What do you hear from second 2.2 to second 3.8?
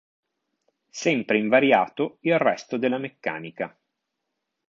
il resto della meccanica.